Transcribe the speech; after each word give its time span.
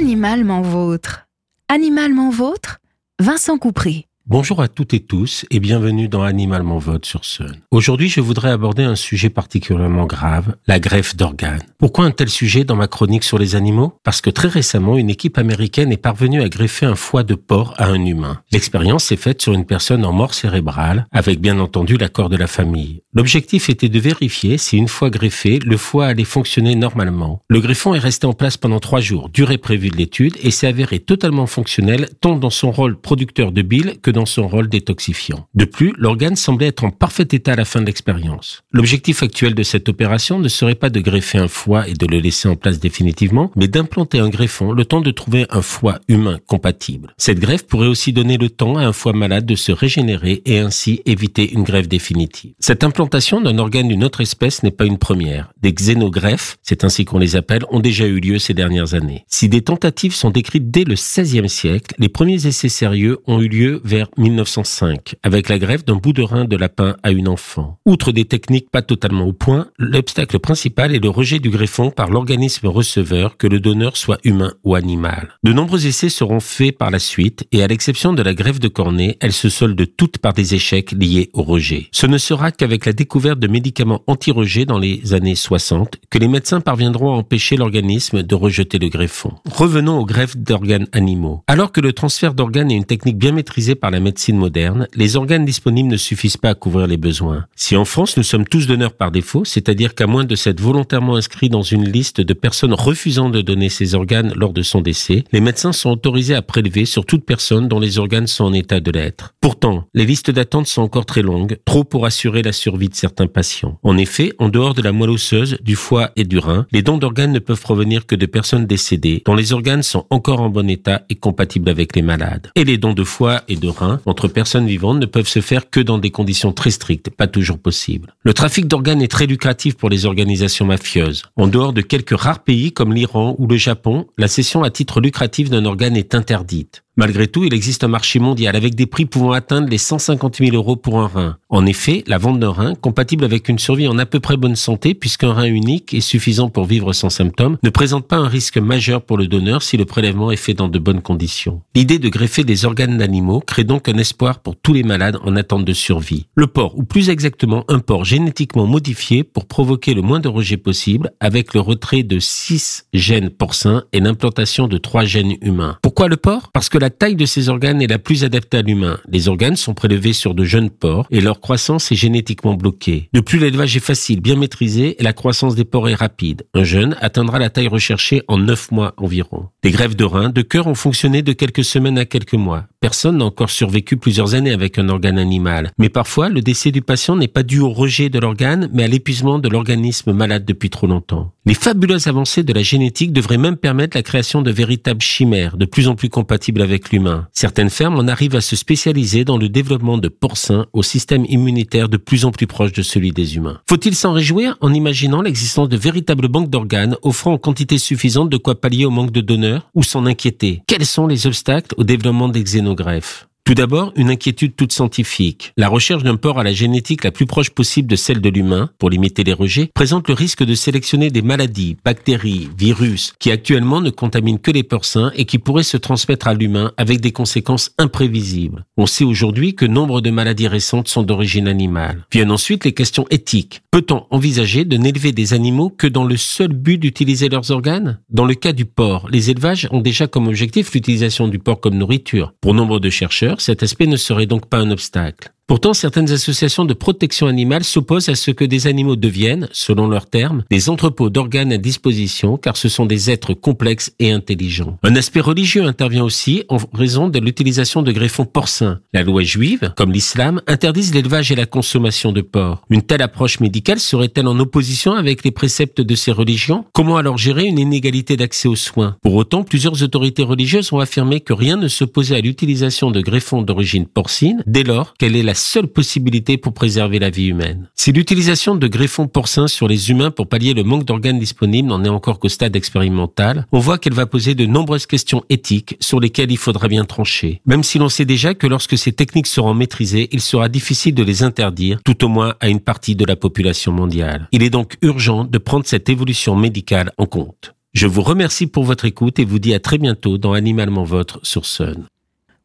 Animalement 0.00 0.62
vôtre. 0.62 1.26
Animalement 1.68 2.30
vôtre 2.30 2.78
Vincent 3.18 3.58
Coupry. 3.58 4.07
Bonjour 4.30 4.60
à 4.60 4.68
toutes 4.68 4.92
et 4.92 5.00
tous 5.00 5.46
et 5.50 5.58
bienvenue 5.58 6.06
dans 6.06 6.20
Animalement 6.20 6.76
Vote 6.76 7.06
sur 7.06 7.24
Sun. 7.24 7.62
Aujourd'hui, 7.70 8.10
je 8.10 8.20
voudrais 8.20 8.50
aborder 8.50 8.82
un 8.82 8.94
sujet 8.94 9.30
particulièrement 9.30 10.04
grave, 10.04 10.54
la 10.66 10.78
greffe 10.78 11.16
d'organes. 11.16 11.62
Pourquoi 11.78 12.04
un 12.04 12.10
tel 12.10 12.28
sujet 12.28 12.64
dans 12.64 12.76
ma 12.76 12.88
chronique 12.88 13.24
sur 13.24 13.38
les 13.38 13.56
animaux? 13.56 13.94
Parce 14.04 14.20
que 14.20 14.28
très 14.28 14.48
récemment, 14.48 14.98
une 14.98 15.08
équipe 15.08 15.38
américaine 15.38 15.92
est 15.92 15.96
parvenue 15.96 16.42
à 16.42 16.50
greffer 16.50 16.84
un 16.84 16.94
foie 16.94 17.22
de 17.22 17.34
porc 17.34 17.72
à 17.78 17.86
un 17.86 18.04
humain. 18.04 18.42
L'expérience 18.52 19.04
s'est 19.04 19.16
faite 19.16 19.40
sur 19.40 19.54
une 19.54 19.64
personne 19.64 20.04
en 20.04 20.12
mort 20.12 20.34
cérébrale, 20.34 21.06
avec 21.10 21.40
bien 21.40 21.58
entendu 21.58 21.96
l'accord 21.96 22.28
de 22.28 22.36
la 22.36 22.48
famille. 22.48 23.00
L'objectif 23.14 23.70
était 23.70 23.88
de 23.88 23.98
vérifier 23.98 24.58
si 24.58 24.76
une 24.76 24.88
fois 24.88 25.08
greffé, 25.08 25.58
le 25.58 25.78
foie 25.78 26.04
allait 26.04 26.24
fonctionner 26.24 26.74
normalement. 26.74 27.40
Le 27.48 27.60
greffon 27.60 27.94
est 27.94 27.98
resté 27.98 28.26
en 28.26 28.34
place 28.34 28.58
pendant 28.58 28.78
trois 28.78 29.00
jours, 29.00 29.30
durée 29.30 29.56
prévue 29.56 29.88
de 29.88 29.96
l'étude, 29.96 30.36
et 30.42 30.50
s'est 30.50 30.66
avéré 30.66 30.98
totalement 30.98 31.46
fonctionnel 31.46 32.10
tant 32.20 32.36
dans 32.36 32.50
son 32.50 32.70
rôle 32.70 33.00
producteur 33.00 33.52
de 33.52 33.62
bile 33.62 33.96
que 34.02 34.10
dans 34.10 34.17
son 34.26 34.48
rôle 34.48 34.68
détoxifiant. 34.68 35.46
De 35.54 35.64
plus, 35.64 35.92
l'organe 35.96 36.36
semblait 36.36 36.68
être 36.68 36.84
en 36.84 36.90
parfait 36.90 37.28
état 37.32 37.52
à 37.52 37.56
la 37.56 37.64
fin 37.64 37.80
de 37.80 37.86
l'expérience. 37.86 38.62
L'objectif 38.72 39.22
actuel 39.22 39.54
de 39.54 39.62
cette 39.62 39.88
opération 39.88 40.38
ne 40.38 40.48
serait 40.48 40.74
pas 40.74 40.90
de 40.90 41.00
greffer 41.00 41.38
un 41.38 41.48
foie 41.48 41.88
et 41.88 41.94
de 41.94 42.06
le 42.06 42.18
laisser 42.18 42.48
en 42.48 42.56
place 42.56 42.80
définitivement, 42.80 43.50
mais 43.56 43.68
d'implanter 43.68 44.18
un 44.18 44.28
greffon 44.28 44.72
le 44.72 44.84
temps 44.84 45.00
de 45.00 45.10
trouver 45.10 45.46
un 45.50 45.62
foie 45.62 46.00
humain 46.08 46.38
compatible. 46.46 47.14
Cette 47.16 47.40
greffe 47.40 47.66
pourrait 47.66 47.88
aussi 47.88 48.12
donner 48.12 48.38
le 48.38 48.50
temps 48.50 48.76
à 48.76 48.84
un 48.84 48.92
foie 48.92 49.12
malade 49.12 49.46
de 49.46 49.54
se 49.54 49.72
régénérer 49.72 50.42
et 50.44 50.58
ainsi 50.58 51.02
éviter 51.06 51.52
une 51.52 51.62
greffe 51.62 51.88
définitive. 51.88 52.52
Cette 52.60 52.84
implantation 52.84 53.40
d'un 53.40 53.58
organe 53.58 53.88
d'une 53.88 54.04
autre 54.04 54.20
espèce 54.20 54.62
n'est 54.62 54.70
pas 54.70 54.86
une 54.86 54.98
première. 54.98 55.52
Des 55.62 55.72
xénogreffes, 55.72 56.58
c'est 56.62 56.84
ainsi 56.84 57.04
qu'on 57.04 57.18
les 57.18 57.36
appelle, 57.36 57.64
ont 57.70 57.80
déjà 57.80 58.06
eu 58.06 58.20
lieu 58.20 58.38
ces 58.38 58.54
dernières 58.54 58.94
années. 58.94 59.24
Si 59.28 59.48
des 59.48 59.62
tentatives 59.62 60.14
sont 60.14 60.30
décrites 60.30 60.70
dès 60.70 60.84
le 60.84 60.94
XVIe 60.94 61.48
siècle, 61.48 61.94
les 61.98 62.08
premiers 62.08 62.46
essais 62.46 62.68
sérieux 62.68 63.18
ont 63.26 63.40
eu 63.40 63.48
lieu 63.48 63.80
vers 63.84 64.07
1905, 64.16 65.16
avec 65.22 65.48
la 65.48 65.58
greffe 65.58 65.84
d'un 65.84 65.96
bout 65.96 66.12
de 66.12 66.22
rein 66.22 66.44
de 66.44 66.56
lapin 66.56 66.96
à 67.02 67.10
une 67.10 67.28
enfant. 67.28 67.78
Outre 67.86 68.12
des 68.12 68.24
techniques 68.24 68.70
pas 68.70 68.82
totalement 68.82 69.26
au 69.26 69.32
point, 69.32 69.68
l'obstacle 69.78 70.38
principal 70.38 70.94
est 70.94 71.02
le 71.02 71.08
rejet 71.08 71.38
du 71.38 71.50
greffon 71.50 71.90
par 71.90 72.10
l'organisme 72.10 72.66
receveur, 72.68 73.36
que 73.36 73.46
le 73.46 73.60
donneur 73.60 73.96
soit 73.96 74.18
humain 74.24 74.52
ou 74.64 74.74
animal. 74.74 75.34
De 75.42 75.52
nombreux 75.52 75.86
essais 75.86 76.08
seront 76.08 76.40
faits 76.40 76.76
par 76.76 76.90
la 76.90 76.98
suite, 76.98 77.46
et 77.52 77.62
à 77.62 77.66
l'exception 77.66 78.12
de 78.12 78.22
la 78.22 78.34
greffe 78.34 78.60
de 78.60 78.68
cornée, 78.68 79.16
elles 79.20 79.32
se 79.32 79.48
soldent 79.48 79.86
toutes 79.96 80.18
par 80.18 80.32
des 80.32 80.54
échecs 80.54 80.92
liés 80.92 81.30
au 81.32 81.42
rejet. 81.42 81.88
Ce 81.92 82.06
ne 82.06 82.18
sera 82.18 82.52
qu'avec 82.52 82.86
la 82.86 82.92
découverte 82.92 83.38
de 83.38 83.48
médicaments 83.48 84.02
anti-rejet 84.06 84.64
dans 84.64 84.78
les 84.78 85.14
années 85.14 85.34
60 85.34 85.98
que 86.10 86.18
les 86.18 86.28
médecins 86.28 86.60
parviendront 86.60 87.14
à 87.14 87.16
empêcher 87.16 87.56
l'organisme 87.56 88.22
de 88.22 88.34
rejeter 88.34 88.78
le 88.78 88.88
greffon. 88.88 89.32
Revenons 89.50 89.98
aux 89.98 90.06
greffes 90.06 90.36
d'organes 90.36 90.86
animaux. 90.92 91.42
Alors 91.46 91.72
que 91.72 91.80
le 91.80 91.92
transfert 91.92 92.34
d'organes 92.34 92.70
est 92.70 92.76
une 92.76 92.84
technique 92.84 93.18
bien 93.18 93.32
maîtrisée 93.32 93.74
par 93.74 93.90
la 93.90 93.97
médecine 94.00 94.36
moderne, 94.36 94.88
les 94.94 95.16
organes 95.16 95.44
disponibles 95.44 95.88
ne 95.88 95.96
suffisent 95.96 96.36
pas 96.36 96.50
à 96.50 96.54
couvrir 96.54 96.86
les 96.86 96.96
besoins. 96.96 97.46
Si 97.56 97.76
en 97.76 97.84
France 97.84 98.16
nous 98.16 98.22
sommes 98.22 98.46
tous 98.46 98.66
donneurs 98.66 98.94
par 98.94 99.10
défaut, 99.10 99.44
c'est-à-dire 99.44 99.94
qu'à 99.94 100.06
moins 100.06 100.24
de 100.24 100.34
s'être 100.34 100.60
volontairement 100.60 101.16
inscrit 101.16 101.48
dans 101.48 101.62
une 101.62 101.88
liste 101.88 102.20
de 102.20 102.34
personnes 102.34 102.74
refusant 102.74 103.30
de 103.30 103.40
donner 103.40 103.68
ses 103.68 103.94
organes 103.94 104.32
lors 104.36 104.52
de 104.52 104.62
son 104.62 104.80
décès, 104.80 105.24
les 105.32 105.40
médecins 105.40 105.72
sont 105.72 105.90
autorisés 105.90 106.34
à 106.34 106.42
prélever 106.42 106.84
sur 106.84 107.06
toute 107.06 107.24
personne 107.24 107.68
dont 107.68 107.80
les 107.80 107.98
organes 107.98 108.26
sont 108.26 108.44
en 108.44 108.52
état 108.52 108.80
de 108.80 108.90
l'être. 108.90 109.34
Pourtant, 109.40 109.84
les 109.94 110.06
listes 110.06 110.30
d'attente 110.30 110.66
sont 110.66 110.82
encore 110.82 111.06
très 111.06 111.22
longues, 111.22 111.58
trop 111.64 111.84
pour 111.84 112.06
assurer 112.06 112.42
la 112.42 112.52
survie 112.52 112.88
de 112.88 112.94
certains 112.94 113.26
patients. 113.26 113.78
En 113.82 113.96
effet, 113.96 114.32
en 114.38 114.48
dehors 114.48 114.74
de 114.74 114.82
la 114.82 114.92
moelle 114.92 115.10
osseuse, 115.10 115.58
du 115.62 115.76
foie 115.76 116.10
et 116.16 116.24
du 116.24 116.38
rein, 116.38 116.66
les 116.72 116.82
dons 116.82 116.98
d'organes 116.98 117.32
ne 117.32 117.38
peuvent 117.38 117.60
provenir 117.60 118.06
que 118.06 118.14
de 118.14 118.26
personnes 118.26 118.66
décédées, 118.66 119.22
dont 119.24 119.34
les 119.34 119.52
organes 119.52 119.82
sont 119.82 120.06
encore 120.10 120.40
en 120.40 120.50
bon 120.50 120.68
état 120.68 121.02
et 121.08 121.14
compatibles 121.14 121.70
avec 121.70 121.96
les 121.96 122.02
malades. 122.02 122.50
Et 122.54 122.64
les 122.64 122.78
dons 122.78 122.94
de 122.94 123.04
foie 123.04 123.42
et 123.48 123.56
de 123.56 123.68
entre 124.06 124.28
personnes 124.28 124.66
vivantes 124.66 124.98
ne 124.98 125.06
peuvent 125.06 125.28
se 125.28 125.40
faire 125.40 125.70
que 125.70 125.80
dans 125.80 125.98
des 125.98 126.10
conditions 126.10 126.52
très 126.52 126.70
strictes, 126.70 127.10
pas 127.10 127.26
toujours 127.26 127.58
possibles. 127.58 128.14
Le 128.22 128.34
trafic 128.34 128.66
d'organes 128.66 129.02
est 129.02 129.10
très 129.10 129.26
lucratif 129.26 129.76
pour 129.76 129.90
les 129.90 130.06
organisations 130.06 130.66
mafieuses. 130.66 131.22
En 131.36 131.46
dehors 131.46 131.72
de 131.72 131.80
quelques 131.80 132.18
rares 132.18 132.44
pays 132.44 132.72
comme 132.72 132.92
l'Iran 132.94 133.34
ou 133.38 133.46
le 133.46 133.56
Japon, 133.56 134.06
la 134.16 134.28
cession 134.28 134.62
à 134.62 134.70
titre 134.70 135.00
lucratif 135.00 135.50
d'un 135.50 135.64
organe 135.64 135.96
est 135.96 136.14
interdite. 136.14 136.82
Malgré 136.98 137.28
tout, 137.28 137.44
il 137.44 137.54
existe 137.54 137.84
un 137.84 137.88
marché 137.88 138.18
mondial 138.18 138.56
avec 138.56 138.74
des 138.74 138.86
prix 138.86 139.06
pouvant 139.06 139.30
atteindre 139.30 139.68
les 139.68 139.78
150 139.78 140.38
000 140.38 140.56
euros 140.56 140.74
pour 140.74 140.98
un 140.98 141.06
rein. 141.06 141.36
En 141.48 141.64
effet, 141.64 142.02
la 142.08 142.18
vente 142.18 142.40
d'un 142.40 142.50
rein, 142.50 142.74
compatible 142.74 143.24
avec 143.24 143.48
une 143.48 143.60
survie 143.60 143.86
en 143.86 143.98
à 143.98 144.04
peu 144.04 144.18
près 144.18 144.36
bonne 144.36 144.56
santé, 144.56 144.94
puisqu'un 144.94 145.32
rein 145.32 145.44
unique 145.44 145.94
est 145.94 146.00
suffisant 146.00 146.48
pour 146.48 146.64
vivre 146.64 146.92
sans 146.92 147.08
symptômes, 147.08 147.56
ne 147.62 147.70
présente 147.70 148.08
pas 148.08 148.16
un 148.16 148.26
risque 148.26 148.58
majeur 148.58 149.02
pour 149.02 149.16
le 149.16 149.28
donneur 149.28 149.62
si 149.62 149.76
le 149.76 149.84
prélèvement 149.84 150.32
est 150.32 150.36
fait 150.36 150.54
dans 150.54 150.66
de 150.66 150.80
bonnes 150.80 151.00
conditions. 151.00 151.62
L'idée 151.76 152.00
de 152.00 152.08
greffer 152.08 152.42
des 152.42 152.64
organes 152.64 152.98
d'animaux 152.98 153.44
crée 153.46 153.62
donc 153.62 153.88
un 153.88 153.96
espoir 153.96 154.40
pour 154.40 154.56
tous 154.56 154.72
les 154.72 154.82
malades 154.82 155.18
en 155.22 155.36
attente 155.36 155.64
de 155.64 155.72
survie. 155.74 156.26
Le 156.34 156.48
porc, 156.48 156.76
ou 156.76 156.82
plus 156.82 157.10
exactement 157.10 157.64
un 157.68 157.78
porc 157.78 158.06
génétiquement 158.06 158.66
modifié 158.66 159.22
pour 159.22 159.46
provoquer 159.46 159.94
le 159.94 160.02
moins 160.02 160.18
de 160.18 160.28
rejet 160.28 160.56
possible, 160.56 161.12
avec 161.20 161.54
le 161.54 161.60
retrait 161.60 162.02
de 162.02 162.18
6 162.18 162.88
gènes 162.92 163.30
porcins 163.30 163.84
et 163.92 164.00
l'implantation 164.00 164.66
de 164.66 164.78
3 164.78 165.04
gènes 165.04 165.36
humains. 165.42 165.78
Pourquoi 165.80 166.08
le 166.08 166.16
porc 166.16 166.50
la 166.88 166.94
taille 166.94 167.16
de 167.16 167.26
ces 167.26 167.50
organes 167.50 167.82
est 167.82 167.86
la 167.86 167.98
plus 167.98 168.24
adaptée 168.24 168.56
à 168.56 168.62
l'humain. 168.62 168.98
Les 169.10 169.28
organes 169.28 169.56
sont 169.56 169.74
prélevés 169.74 170.14
sur 170.14 170.34
de 170.34 170.42
jeunes 170.44 170.70
porcs 170.70 171.06
et 171.10 171.20
leur 171.20 171.38
croissance 171.38 171.92
est 171.92 171.96
génétiquement 171.96 172.54
bloquée. 172.54 173.10
De 173.12 173.20
plus, 173.20 173.38
l'élevage 173.38 173.76
est 173.76 173.80
facile, 173.80 174.22
bien 174.22 174.36
maîtrisé 174.36 174.98
et 174.98 175.02
la 175.02 175.12
croissance 175.12 175.54
des 175.54 175.66
porcs 175.66 175.90
est 175.90 175.94
rapide. 175.94 176.46
Un 176.54 176.64
jeune 176.64 176.96
atteindra 177.02 177.38
la 177.38 177.50
taille 177.50 177.68
recherchée 177.68 178.22
en 178.26 178.38
9 178.38 178.70
mois 178.70 178.94
environ. 178.96 179.48
Les 179.62 179.70
greffes 179.70 179.96
de 179.96 180.04
reins, 180.04 180.30
de 180.30 180.40
cœur 180.40 180.66
ont 180.66 180.74
fonctionné 180.74 181.20
de 181.20 181.34
quelques 181.34 181.62
semaines 181.62 181.98
à 181.98 182.06
quelques 182.06 182.32
mois. 182.32 182.64
Personne 182.80 183.18
n'a 183.18 183.24
encore 183.24 183.50
survécu 183.50 183.96
plusieurs 183.96 184.34
années 184.34 184.52
avec 184.52 184.78
un 184.78 184.88
organe 184.88 185.18
animal. 185.18 185.72
Mais 185.78 185.88
parfois, 185.88 186.28
le 186.28 186.42
décès 186.42 186.70
du 186.70 186.80
patient 186.80 187.16
n'est 187.16 187.26
pas 187.26 187.42
dû 187.42 187.58
au 187.58 187.70
rejet 187.70 188.08
de 188.08 188.20
l'organe, 188.20 188.68
mais 188.72 188.84
à 188.84 188.88
l'épuisement 188.88 189.40
de 189.40 189.48
l'organisme 189.48 190.12
malade 190.12 190.44
depuis 190.44 190.70
trop 190.70 190.86
longtemps. 190.86 191.32
Les 191.44 191.54
fabuleuses 191.54 192.06
avancées 192.06 192.44
de 192.44 192.52
la 192.52 192.62
génétique 192.62 193.12
devraient 193.12 193.36
même 193.36 193.56
permettre 193.56 193.96
la 193.96 194.04
création 194.04 194.42
de 194.42 194.52
véritables 194.52 195.02
chimères, 195.02 195.56
de 195.56 195.64
plus 195.64 195.88
en 195.88 195.96
plus 195.96 196.08
compatibles 196.08 196.62
avec 196.62 196.92
l'humain. 196.92 197.26
Certaines 197.32 197.70
fermes 197.70 197.98
en 197.98 198.06
arrivent 198.06 198.36
à 198.36 198.40
se 198.40 198.54
spécialiser 198.54 199.24
dans 199.24 199.38
le 199.38 199.48
développement 199.48 199.98
de 199.98 200.08
porcins 200.08 200.66
au 200.72 200.84
système 200.84 201.24
immunitaire 201.28 201.88
de 201.88 201.96
plus 201.96 202.24
en 202.24 202.30
plus 202.30 202.46
proche 202.46 202.72
de 202.72 202.82
celui 202.82 203.10
des 203.10 203.34
humains. 203.34 203.60
Faut-il 203.68 203.96
s'en 203.96 204.12
réjouir 204.12 204.56
en 204.60 204.72
imaginant 204.72 205.22
l'existence 205.22 205.68
de 205.68 205.76
véritables 205.76 206.28
banques 206.28 206.50
d'organes 206.50 206.96
offrant 207.02 207.32
en 207.32 207.38
quantité 207.38 207.76
suffisante 207.78 208.30
de 208.30 208.36
quoi 208.36 208.60
pallier 208.60 208.84
au 208.84 208.90
manque 208.90 209.10
de 209.10 209.20
donneurs 209.20 209.68
ou 209.74 209.82
s'en 209.82 210.06
inquiéter? 210.06 210.62
Quels 210.68 210.86
sont 210.86 211.08
les 211.08 211.26
obstacles 211.26 211.74
au 211.76 211.82
développement 211.82 212.28
des 212.28 212.44
xénogreffes 212.68 213.27
tout 213.48 213.54
d'abord, 213.54 213.94
une 213.96 214.10
inquiétude 214.10 214.56
toute 214.56 214.74
scientifique. 214.74 215.54
La 215.56 215.70
recherche 215.70 216.02
d'un 216.02 216.16
porc 216.16 216.38
à 216.38 216.42
la 216.42 216.52
génétique 216.52 217.02
la 217.02 217.10
plus 217.10 217.24
proche 217.24 217.48
possible 217.48 217.88
de 217.88 217.96
celle 217.96 218.20
de 218.20 218.28
l'humain, 218.28 218.68
pour 218.78 218.90
limiter 218.90 219.24
les 219.24 219.32
rejets, 219.32 219.70
présente 219.74 220.06
le 220.08 220.12
risque 220.12 220.44
de 220.44 220.54
sélectionner 220.54 221.08
des 221.08 221.22
maladies, 221.22 221.78
bactéries, 221.82 222.50
virus, 222.58 223.14
qui 223.18 223.30
actuellement 223.30 223.80
ne 223.80 223.88
contaminent 223.88 224.38
que 224.38 224.50
les 224.50 224.64
porcins 224.64 225.12
et 225.16 225.24
qui 225.24 225.38
pourraient 225.38 225.62
se 225.62 225.78
transmettre 225.78 226.28
à 226.28 226.34
l'humain 226.34 226.72
avec 226.76 227.00
des 227.00 227.10
conséquences 227.10 227.70
imprévisibles. 227.78 228.66
On 228.76 228.84
sait 228.84 229.04
aujourd'hui 229.04 229.54
que 229.54 229.64
nombre 229.64 230.02
de 230.02 230.10
maladies 230.10 230.48
récentes 230.48 230.88
sont 230.88 231.02
d'origine 231.02 231.48
animale. 231.48 232.04
Viennent 232.12 232.32
ensuite 232.32 232.66
les 232.66 232.74
questions 232.74 233.06
éthiques. 233.08 233.62
Peut-on 233.70 234.04
envisager 234.10 234.66
de 234.66 234.76
n'élever 234.76 235.12
des 235.12 235.32
animaux 235.32 235.70
que 235.70 235.86
dans 235.86 236.04
le 236.04 236.18
seul 236.18 236.48
but 236.48 236.76
d'utiliser 236.76 237.30
leurs 237.30 237.50
organes? 237.50 237.98
Dans 238.10 238.26
le 238.26 238.34
cas 238.34 238.52
du 238.52 238.66
porc, 238.66 239.08
les 239.10 239.30
élevages 239.30 239.68
ont 239.70 239.80
déjà 239.80 240.06
comme 240.06 240.28
objectif 240.28 240.74
l'utilisation 240.74 241.28
du 241.28 241.38
porc 241.38 241.60
comme 241.60 241.78
nourriture. 241.78 242.34
Pour 242.42 242.52
nombre 242.52 242.78
de 242.78 242.90
chercheurs, 242.90 243.37
cet 243.40 243.62
aspect 243.62 243.86
ne 243.86 243.96
serait 243.96 244.26
donc 244.26 244.46
pas 244.46 244.58
un 244.58 244.70
obstacle. 244.70 245.32
Pourtant, 245.48 245.72
certaines 245.72 246.10
associations 246.10 246.66
de 246.66 246.74
protection 246.74 247.26
animale 247.26 247.64
s'opposent 247.64 248.10
à 248.10 248.14
ce 248.14 248.30
que 248.30 248.44
des 248.44 248.66
animaux 248.66 248.96
deviennent, 248.96 249.48
selon 249.50 249.88
leurs 249.88 250.04
termes, 250.04 250.44
des 250.50 250.68
entrepôts 250.68 251.08
d'organes 251.08 251.54
à 251.54 251.56
disposition 251.56 252.36
car 252.36 252.58
ce 252.58 252.68
sont 252.68 252.84
des 252.84 253.10
êtres 253.10 253.32
complexes 253.32 253.90
et 253.98 254.12
intelligents. 254.12 254.76
Un 254.82 254.94
aspect 254.94 255.20
religieux 255.20 255.64
intervient 255.64 256.04
aussi 256.04 256.44
en 256.50 256.58
raison 256.74 257.08
de 257.08 257.18
l'utilisation 257.18 257.80
de 257.80 257.92
greffons 257.92 258.26
porcins. 258.26 258.80
La 258.92 259.02
loi 259.02 259.22
juive, 259.22 259.72
comme 259.74 259.90
l'islam, 259.90 260.42
interdisent 260.46 260.92
l'élevage 260.92 261.32
et 261.32 261.34
la 261.34 261.46
consommation 261.46 262.12
de 262.12 262.20
porc. 262.20 262.62
Une 262.68 262.82
telle 262.82 263.00
approche 263.00 263.40
médicale 263.40 263.80
serait-elle 263.80 264.28
en 264.28 264.38
opposition 264.38 264.92
avec 264.92 265.24
les 265.24 265.30
préceptes 265.30 265.80
de 265.80 265.94
ces 265.94 266.12
religions? 266.12 266.66
Comment 266.74 266.98
alors 266.98 267.16
gérer 267.16 267.46
une 267.46 267.58
inégalité 267.58 268.18
d'accès 268.18 268.48
aux 268.48 268.56
soins? 268.56 268.96
Pour 269.00 269.14
autant, 269.14 269.44
plusieurs 269.44 269.82
autorités 269.82 270.24
religieuses 270.24 270.74
ont 270.74 270.78
affirmé 270.78 271.20
que 271.20 271.32
rien 271.32 271.56
ne 271.56 271.68
s'opposait 271.68 272.16
à 272.16 272.20
l'utilisation 272.20 272.90
de 272.90 273.00
greffons 273.00 273.40
d'origine 273.40 273.86
porcine 273.86 274.42
dès 274.46 274.62
lors 274.62 274.92
qu'elle 274.98 275.16
est 275.16 275.22
la 275.22 275.37
seule 275.38 275.68
possibilité 275.68 276.36
pour 276.36 276.52
préserver 276.52 276.98
la 276.98 277.10
vie 277.10 277.26
humaine. 277.26 277.68
Si 277.74 277.92
l'utilisation 277.92 278.54
de 278.54 278.66
greffons 278.66 279.08
porcins 279.08 279.48
sur 279.48 279.68
les 279.68 279.90
humains 279.90 280.10
pour 280.10 280.28
pallier 280.28 280.54
le 280.54 280.64
manque 280.64 280.84
d'organes 280.84 281.18
disponibles 281.18 281.68
n'en 281.68 281.84
est 281.84 281.88
encore 281.88 282.18
qu'au 282.18 282.28
stade 282.28 282.56
expérimental, 282.56 283.46
on 283.52 283.58
voit 283.58 283.78
qu'elle 283.78 283.94
va 283.94 284.06
poser 284.06 284.34
de 284.34 284.46
nombreuses 284.46 284.86
questions 284.86 285.24
éthiques 285.28 285.76
sur 285.80 286.00
lesquelles 286.00 286.30
il 286.30 286.38
faudra 286.38 286.68
bien 286.68 286.84
trancher. 286.84 287.40
Même 287.46 287.62
si 287.62 287.78
l'on 287.78 287.88
sait 287.88 288.04
déjà 288.04 288.34
que 288.34 288.46
lorsque 288.46 288.76
ces 288.76 288.92
techniques 288.92 289.26
seront 289.26 289.54
maîtrisées, 289.54 290.08
il 290.12 290.20
sera 290.20 290.48
difficile 290.48 290.94
de 290.94 291.02
les 291.02 291.22
interdire, 291.22 291.80
tout 291.84 292.04
au 292.04 292.08
moins 292.08 292.34
à 292.40 292.48
une 292.48 292.60
partie 292.60 292.96
de 292.96 293.04
la 293.04 293.16
population 293.16 293.72
mondiale. 293.72 294.28
Il 294.32 294.42
est 294.42 294.50
donc 294.50 294.76
urgent 294.82 295.24
de 295.24 295.38
prendre 295.38 295.66
cette 295.66 295.88
évolution 295.88 296.36
médicale 296.36 296.92
en 296.98 297.06
compte. 297.06 297.54
Je 297.74 297.86
vous 297.86 298.02
remercie 298.02 298.46
pour 298.46 298.64
votre 298.64 298.86
écoute 298.86 299.18
et 299.18 299.24
vous 299.24 299.38
dis 299.38 299.54
à 299.54 299.60
très 299.60 299.78
bientôt 299.78 300.18
dans 300.18 300.32
Animalement 300.32 300.84
Votre 300.84 301.20
sur 301.22 301.46
Sun. 301.46 301.86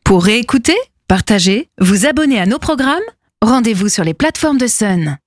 Pour 0.03 0.23
réécouter, 0.23 0.75
partager, 1.13 1.69
vous 1.79 2.07
abonner 2.07 2.39
à 2.39 2.47
nos 2.47 2.57
programmes, 2.57 3.03
rendez-vous 3.43 3.87
sur 3.87 4.03
les 4.03 4.15
plateformes 4.15 4.57
de 4.57 4.65
Sun. 4.65 5.19